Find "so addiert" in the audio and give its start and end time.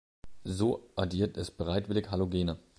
0.45-1.37